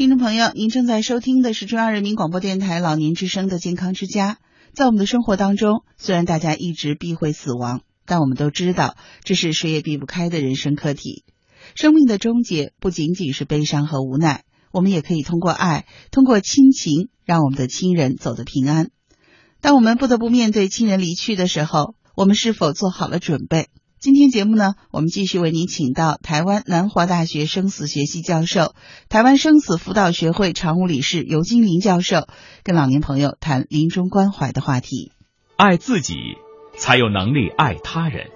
[0.00, 4.38] 听众朋友，您正在收听的是中央人民广播电台老年之声的健康之家。
[4.72, 11.26] 在我们的生活当中，虽然大家一直避讳死亡，但我们都知道这是谁也避不开的人生课题。
[11.74, 18.88] 生命的终结不仅仅是悲伤和无奈，我们也可以通过爱，通过亲情，让我们的亲人走得平安。
[19.60, 23.68] 当我们不得不面对亲人离去的时候，我们是否做好了准备？
[24.00, 28.72] 今天节目呢，我们继续为您请到台湾南华大学生死学系教授、
[29.10, 32.26] 台湾生死辅导学会常务理事尤金林教授，
[32.64, 35.12] 跟老年朋友谈临终关怀的话题。
[35.58, 36.14] 爱自己，
[36.78, 38.28] 才有能力爱他人。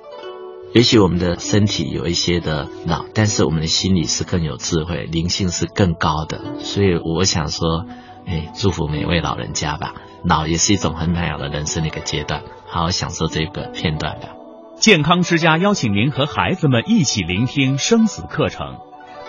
[0.75, 6.59] 也许我们的身体有一些的老，但是我们的心理是更有智慧，灵性是更高的。
[6.59, 7.87] 所以我想说，
[8.27, 9.95] 哎，祝福每位老人家吧。
[10.27, 14.44] 老也是一种很美好的人生的一个阶段，好好享受这个片段吧。
[14.77, 18.79] 健康之家邀请您和孩子们一起聆听生死课程。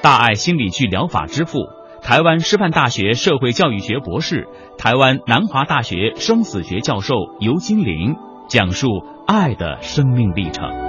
[0.02, 1.60] 大爱心理剧疗法之父，
[2.02, 4.48] 台湾师范大学社会教育学博士、
[4.78, 8.16] 台湾南华大学生死学教授尤金玲
[8.50, 8.88] 讲述
[9.28, 10.85] 爱的生命历程。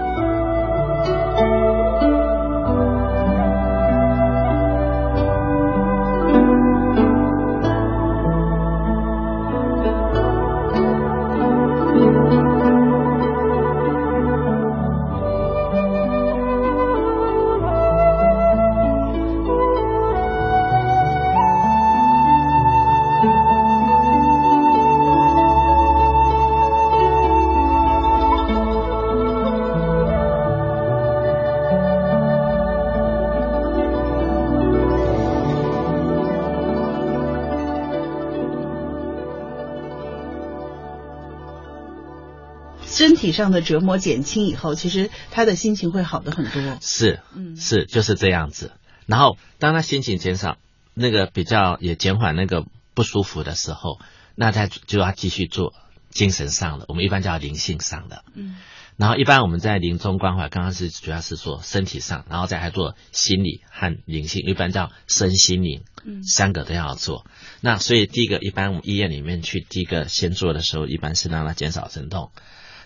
[43.27, 46.79] 体上的折磨减轻以后，其实他的心情会好的很多。
[46.81, 48.73] 是，嗯，是就是这样子。
[49.05, 50.57] 然后当他心情减少，
[50.95, 53.99] 那个比较也减缓那个不舒服的时候，
[54.37, 55.75] 那他就要继续做
[56.09, 58.25] 精神上的，我们一般叫灵性上的。
[58.35, 58.57] 嗯。
[58.97, 67.27] 然后一般我们在临终关怀，刚刚是主要是做身体上，然后再还做心理和灵性，一般叫身心灵，嗯，三个都要做。
[67.61, 72.31] 那所以第一个，一般我们医院里面去第一个先做的时候，一般是让他减少疼痛。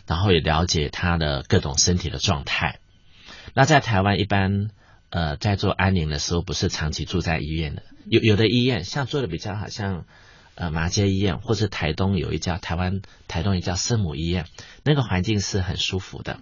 [0.06, 2.80] 然后也了解他的各种身体的状态。
[3.54, 4.70] 那在台湾一般，
[5.08, 7.82] 呃，在做安宁的时候，不是长期住在医院的。
[8.06, 10.04] 有有的医院像做的比较好，像
[10.54, 14.46] 呃马街医院，或是台东有一家台湾台东一家圣母医院，
[14.84, 16.40] 那个环境是很舒服的。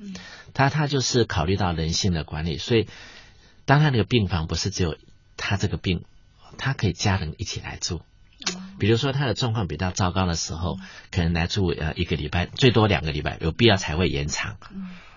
[0.54, 2.88] 他他就是考虑到人性的管理，所以
[3.64, 4.96] 当他那个病房不是只有
[5.36, 6.04] 他这个病，
[6.58, 8.02] 他可以家人一起来住。
[8.78, 10.78] 比如说他的状况比较糟糕的时候，
[11.10, 14.56] 可能来住呃一个礼拜，最多两个礼拜，有必要才会延长。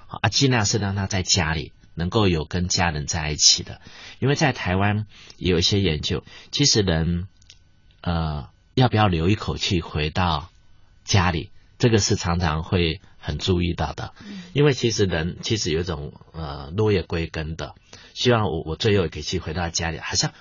[0.08, 3.80] 好啊，尽量是让他在家里能够有跟家人在一起的，
[4.20, 5.06] 因为在台湾
[5.38, 7.28] 有一些研究，其实人
[8.02, 10.50] 呃要不要留一口气回到
[11.06, 14.14] 家里，这个是常常会很注意到的。
[14.54, 17.76] 因为其实人其实有一种呃落叶归根的，
[18.16, 20.34] 希望我我最后一口气回到家里，好像。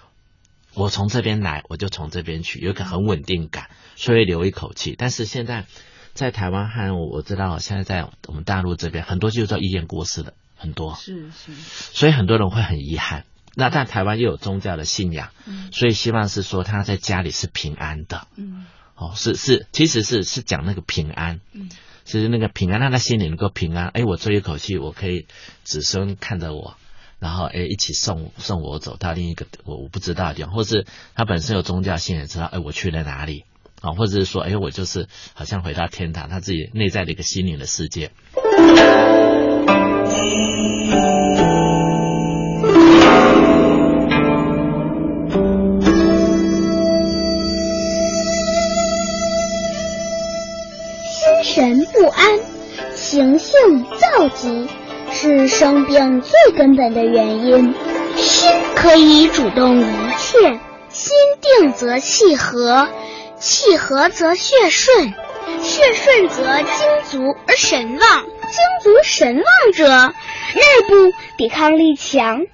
[0.75, 4.95] 我从这边来，我就从这边去，有一个很稳定感，所以留一口气。
[4.97, 5.67] 但是现在
[6.15, 13.25] 在台湾和我知道，现在在我们大陆这边，很多就是在医院过世的很多，是是，所以很多人会很遗憾。
[13.57, 15.31] 那但台湾又有宗教的信仰，
[15.73, 18.65] 所以希望是说他在家里是平安的，嗯，
[18.95, 21.69] 哦，是是，其实是是讲那个平安，嗯，
[22.05, 23.89] 其实那个平安，让他心里能够平安。
[23.89, 25.27] 哎，我这一口气，我可以
[25.65, 26.77] 子孙看着我。
[27.21, 33.45] 然后哎，一起送送我走到另一个我我不知道的地方，或是他本身有宗教性，也知道哎我去了哪里
[33.83, 38.11] 啊，或者是说哎我就是好像回到天堂，他自己内在的一个心灵的世界。
[51.13, 52.41] 心神不安，
[52.97, 53.53] 情绪
[53.99, 54.69] 躁急。
[55.23, 57.75] 是生病最根本的原因。
[58.17, 59.85] 心可以主动一
[60.17, 60.59] 切，
[60.89, 61.13] 心
[61.43, 62.89] 定则气和，
[63.39, 65.13] 气和则血顺，
[65.61, 66.65] 血顺则精
[67.11, 70.15] 足而神旺，精足神旺者，
[70.55, 72.47] 内部抵抗力强，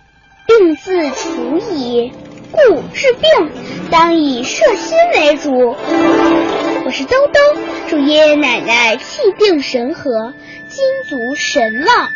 [0.49, 2.13] 病自除矣。
[2.51, 3.51] 故治病
[3.93, 5.77] 当以摄心为主。
[6.85, 7.41] 我是兜兜，
[7.89, 10.33] 祝爷爷奶奶气定神和，
[10.69, 12.09] 精足神旺。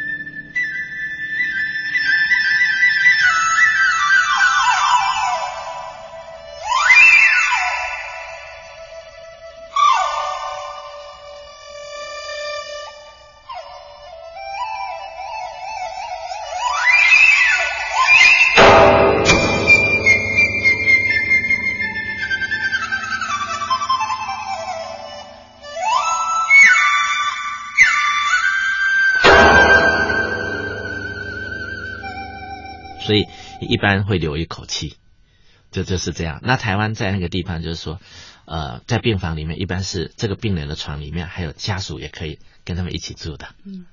[33.00, 33.26] 所以
[33.60, 34.96] 一般会留一口气，
[35.70, 36.40] 就就是这样。
[36.42, 38.00] 那台湾在那个地方就是说，
[38.44, 43.86] 呃，在病房里面一般是这个病人的床里面还有家属也可以跟他们一起住的，嗯，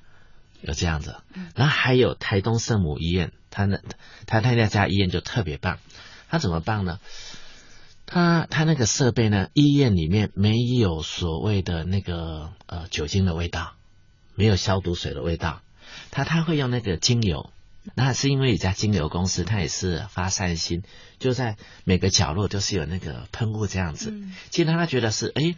[0.62, 1.15] 有这样子。
[1.56, 3.80] 然后还有台东圣母医院，他那
[4.25, 5.80] 他他那家医院就特别棒，
[6.30, 7.00] 他怎么棒呢？
[8.09, 13.74] 他他那个设备呢，医院里面没有所谓的那个呃酒精的味道，
[14.33, 15.62] 没有消毒水的味道，
[16.09, 17.50] 他他会用那个精油，
[17.95, 20.83] 那是因为一家精油公司，它也是发善心，
[21.19, 24.35] 就在每个角落都是有那个喷雾这样子，嗯。
[24.49, 25.55] 其实他觉得是哎，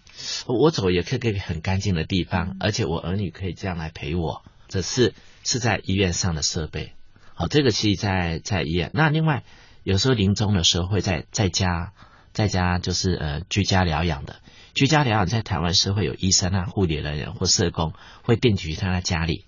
[0.48, 6.94] 我走也可以可以很干净的地方，而且我儿女可以这样来陪我，这是是在医院上的设备，
[7.34, 9.44] 好，这个其实在在医院，那另外
[9.84, 11.94] 有时候临终的时候会在在家。
[12.32, 14.36] 在家就是呃居家疗养的，
[14.76, 19.46] 居家疗养在台湾是会有医生啊、护理人员或社工会定居他在家里，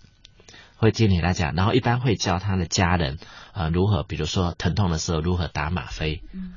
[0.81, 3.19] 会经理来讲，然后一般会教他的家人
[3.53, 6.55] 呃如何，比如说疼痛的时候如何打吗啡，嗯，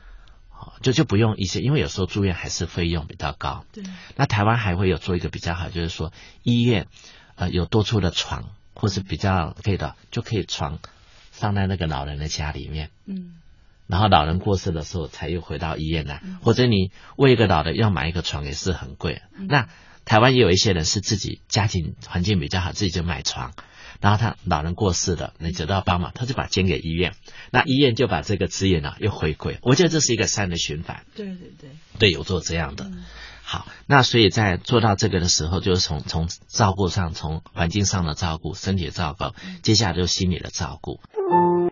[0.50, 3.66] 哦就就不用一些，因为有时候住院还是费用比较高。
[3.72, 3.84] 对，
[4.16, 6.10] 那台湾还会有做一个比较好，就是说
[6.42, 6.86] 医院
[7.34, 10.78] 呃有多出的床，或是比较可以的，就可以床
[11.30, 12.88] 放在那个老人的家里面。
[13.04, 13.34] 嗯。
[13.86, 19.20] 然后老人过世的时候才又回到医院来，或者你为一个老人要买一个床也是很贵。
[19.36, 19.68] 那
[20.06, 23.52] 台湾也有一些人是自己家庭环境比较好，自己就买床，
[24.00, 27.14] 然后他老人过世了，你知道帮忙，他就把捐给医院，
[27.50, 29.58] 那医院就把这个资源呢又回馈。
[29.62, 32.90] 我觉得这是一个善的循环，对对对，对，有做这样的。
[33.42, 41.00] 好，那所以在做到这个的时候，就是从从照顾上，从环境上的照顾，身体的照顾，接下来就是心理的照顾。